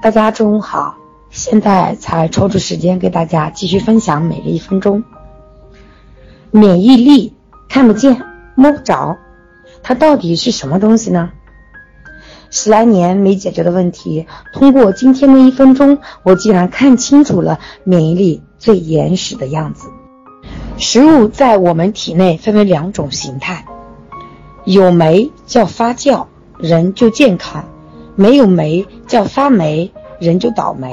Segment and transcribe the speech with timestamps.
[0.00, 0.96] 大家中午好，
[1.28, 5.02] 现在才抽出时间给大家继续分享每日一分钟。
[6.52, 7.34] 免疫力
[7.68, 8.22] 看不见
[8.54, 9.16] 摸不着，
[9.82, 11.30] 它到底是什么东西呢？
[12.48, 19.88] 十来年没解决的问题，通过今天的一分钟，我竟然看清楚了免疫力最原始的样子。
[20.76, 23.66] 食物在我们体内分为两种形态，
[24.64, 26.26] 有酶叫发酵，
[26.56, 27.64] 人就健康。
[28.18, 30.92] 没有酶叫发霉，人就倒霉。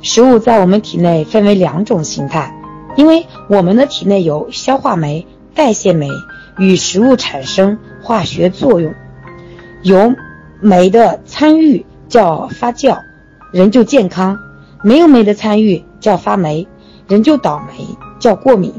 [0.00, 2.56] 食物在我们体内分为两种形态，
[2.96, 6.08] 因为我们的体内有消化酶、代谢酶
[6.56, 8.94] 与食物产生化学作用。
[9.82, 10.14] 有
[10.62, 12.98] 酶的参与叫发酵，
[13.52, 14.38] 人就健康；
[14.82, 16.66] 没有酶的参与叫发霉，
[17.06, 17.86] 人就倒霉，
[18.18, 18.72] 叫过敏。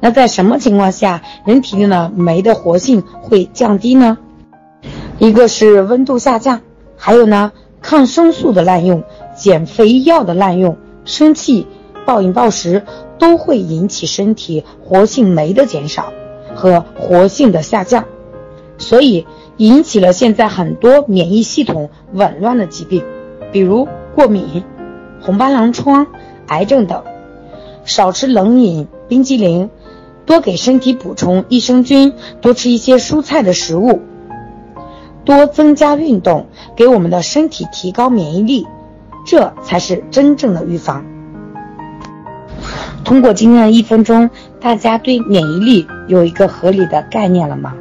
[0.00, 4.18] 那在什么情况下人体内的酶的活性会降低呢？
[5.18, 6.60] 一个是温度下降，
[6.98, 9.02] 还有呢，抗生素的滥用、
[9.34, 11.66] 减肥药的滥用、生气、
[12.04, 12.82] 暴饮暴食
[13.18, 16.12] 都会引起身体活性酶的减少
[16.54, 18.04] 和活性的下降，
[18.76, 23.02] 所以引起了现在很多免疫系统紊乱的疾病，
[23.50, 24.62] 比如过敏、
[25.22, 26.06] 红斑狼疮、
[26.48, 27.02] 癌症等。
[27.86, 29.70] 少吃冷饮、冰激凌，
[30.26, 34.02] 多给身体补充益生菌，多吃一些蔬菜的食物。
[35.26, 36.46] 多增加运动，
[36.76, 38.66] 给我们的身体提高免疫力，
[39.26, 41.04] 这才是真正的预防。
[43.04, 47.74] 通过今天的一分钟，大家对免疫力有一个合理的概念了吗？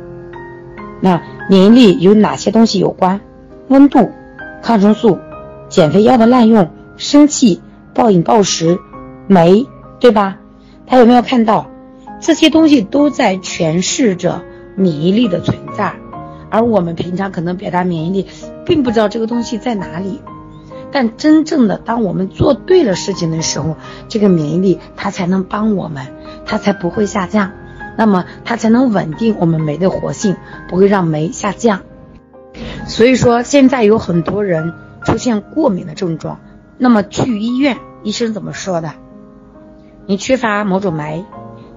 [1.02, 3.22] 那免疫力有哪些东西有关？
[3.68, 4.12] 温度、
[4.62, 5.20] 抗生素、
[5.70, 7.62] 减肥药的滥用、生气、
[7.94, 8.80] 暴饮暴食、
[9.28, 9.68] 酶，
[10.00, 10.38] 对吧？
[10.88, 11.68] 他有没有看到
[12.22, 14.44] 这些东西都在诠释着
[14.76, 15.58] 免疫力的存？
[16.50, 18.28] 而我们平常可能表达免疫力，
[18.66, 20.22] 并不知道这个东西在哪里。
[20.92, 23.76] 但真正的，当我们做对了事情的时候，
[24.08, 26.06] 这个免疫力它才能帮我们，
[26.46, 27.52] 它才不会下降。
[27.98, 30.36] 那么它才能稳定我们酶的活性，
[30.70, 31.82] 不会让酶下降。
[32.88, 36.40] 所以说，现在有很多人出现过敏的症状，
[36.78, 38.94] 那么去医院，医生怎么说的？
[40.06, 41.26] 你缺乏某种酶。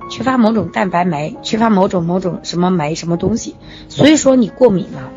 [0.09, 3.57] 缺乏某种蛋白酶，缺乏某种某种什么酶什么东西，
[3.89, 5.11] 所以说你过敏了。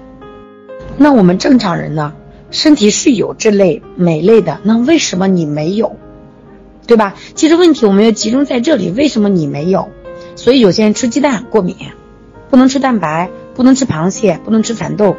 [0.97, 2.13] 那我们正常人呢，
[2.52, 5.96] 身体是有这类酶类的，那为什么你没有？
[6.88, 7.16] 对吧？
[7.35, 9.90] 其实问题我们要集中在这里，为什么你没有？
[10.35, 11.75] 所以有些人吃鸡蛋过敏，
[12.50, 15.16] 不能吃蛋白，不能吃螃蟹，不能吃蚕豆，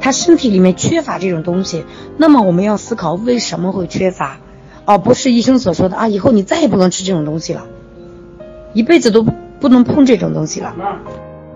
[0.00, 1.84] 他身体里面缺乏这种东西。
[2.16, 4.38] 那么我们要思考为什么会缺乏，
[4.86, 7.66] 而不是医生所说的啊，以后你再也不能吃这种东西了。
[8.72, 9.22] 一辈子都
[9.60, 10.74] 不能碰这种东西了，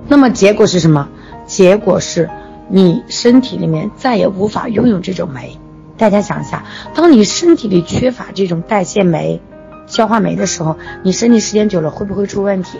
[0.08, 1.08] 那么结果是什么？
[1.46, 2.28] 结果是
[2.68, 5.58] 你身体里面再也无法拥有这种酶。
[5.96, 6.64] 大家想一下，
[6.94, 9.40] 当你身体里缺乏这种代谢酶、
[9.86, 12.78] 消化酶的时候，你身体时间久了会不会出问题？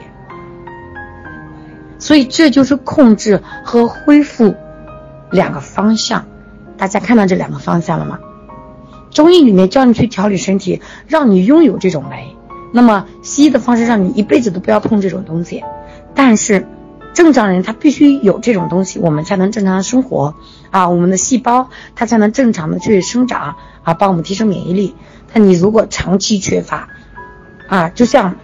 [1.99, 4.55] 所以这就是控制和恢复
[5.31, 6.27] 两个方向。
[6.77, 8.19] 大家看到这两个方向了吗？
[9.11, 12.35] 中医里面教你去调理身体，让你拥有这种酶。
[12.77, 15.63] 那么西医的方式让你一辈子都不要碰这种东西，
[16.13, 16.67] 但是
[17.13, 20.35] 正常人他必须有这种东西，我们才能正常的生活
[20.73, 24.97] 啊，我们的细胞它才能正常的去生长啊，帮我们提升免疫力。
[25.33, 26.89] 但你如果长期缺乏，
[27.69, 28.35] 啊，就像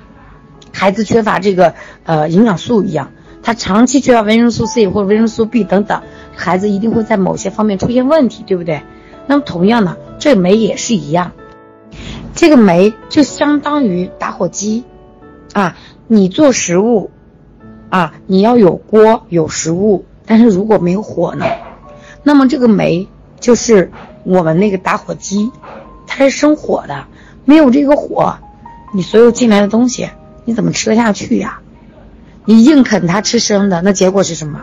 [0.73, 1.75] 孩子缺乏这个
[2.05, 3.11] 呃营养素一样，
[3.43, 6.03] 他长期缺乏维生素 C 或者维生素 B 等等，
[6.37, 8.83] 孩子一定会在某些方面出现问题，对不对？
[9.27, 11.33] 那么同样呢，这酶也是一样。
[12.41, 14.85] 这个煤就相当于打火机，
[15.53, 17.11] 啊，你做食物，
[17.91, 21.45] 啊，你要有锅有食物，但是如果没有火呢，
[22.23, 23.07] 那么这个煤
[23.41, 23.93] 就是
[24.25, 25.53] 我们那个打火机，
[26.07, 27.05] 它是生火的，
[27.45, 28.39] 没有这个火，
[28.95, 30.09] 你所有进来的东西
[30.47, 31.61] 你怎么吃得下去呀？
[32.47, 34.63] 你硬啃它吃生的，那结果是什么？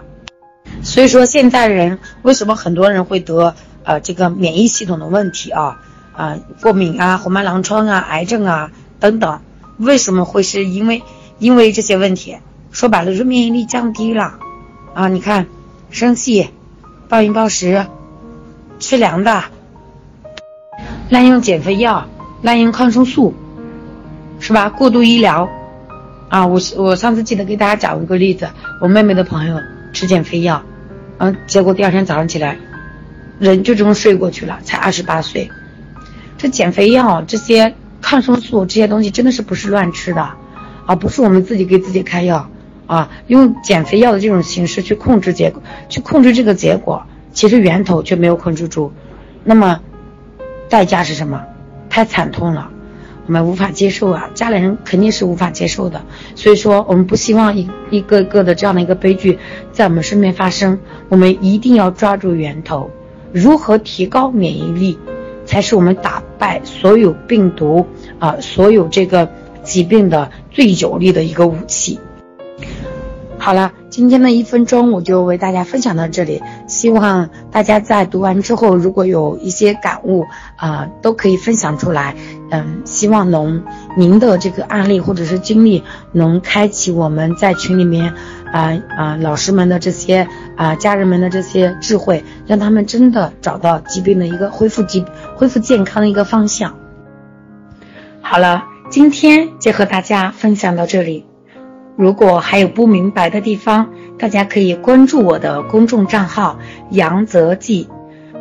[0.82, 5.84] 所以说现在人为什么很多人会得呃这个免疫系统的问题啊？
[6.18, 9.40] 啊，过敏啊，红斑狼疮啊，癌症啊等等，
[9.78, 11.04] 为什么会是因为
[11.40, 12.38] 因为这些问题？
[12.72, 14.36] 说白了是免疫力降低了
[14.94, 15.08] 啊！
[15.08, 15.48] 你看，
[15.90, 16.50] 生气、
[17.08, 17.86] 暴饮暴食、
[18.78, 19.44] 吃凉的、
[21.10, 22.08] 滥用减肥药、
[22.42, 23.34] 滥用抗生素，
[24.40, 24.70] 是吧？
[24.70, 25.48] 过度医疗
[26.30, 26.46] 啊！
[26.46, 28.50] 我我上次记得给大家讲过一个例子，
[28.82, 29.60] 我妹妹的朋友
[29.94, 30.62] 吃减肥药，
[31.20, 32.58] 嗯，结果第二天早上起来，
[33.40, 35.50] 人就这么睡过去了，才二十八岁。
[36.38, 40.22] 这减肥药、这些抗生素这些东西真的是不是乱吃的，
[40.86, 42.50] 啊，不是我们自己给自己开药
[42.86, 47.04] 啊，用减肥药的这种形式去控制结果，去控制这个结果，
[47.34, 48.92] 其实源头却没有控制住。
[49.44, 49.82] 那么，
[50.70, 51.44] 代价是什么？
[51.90, 52.70] 太惨痛了，
[53.26, 54.30] 我们无法接受啊！
[54.36, 56.02] 家里人肯定是无法接受的。
[56.36, 59.40] 所以说，我们不希望一一个个的这样的一个悲剧
[59.72, 60.80] 在我们身边发生。
[61.10, 62.92] 我们一定要抓住源头，
[63.34, 65.00] 如何提高免疫力，
[65.46, 67.86] 才是我们打败所有病毒
[68.20, 69.30] 啊，所有这个
[69.64, 72.00] 疾病的最有力的一个武器。
[73.38, 76.42] 好了，今天的一分钟我就为大家分享到这里。
[76.68, 80.26] 希望大家在读完之后，如果有一些感悟
[80.58, 82.16] 啊，都可以分享出来。
[82.50, 83.64] 嗯，希望能
[83.96, 88.14] 您的这个案例或者是经历，能开启我们在群里面
[88.54, 95.06] 啊啊老师们的这些啊家人们的这些智慧，让他们真的找到疾病的一个恢复疾
[95.36, 96.76] 恢复健康的一个方向。
[98.22, 101.26] 好了，今天就和大家分享到这里。
[101.98, 106.60] 如果还有不明白的地方，大家可以关注我的公众账号
[106.90, 107.88] “杨泽记”，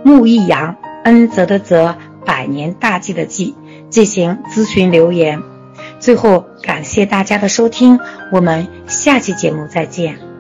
[0.05, 3.55] 木易杨，恩泽的泽，百年大计的计，
[3.90, 5.43] 进行咨询留言。
[6.00, 8.00] 最后，感谢大家的收听，
[8.32, 10.35] 我们下期节目再见。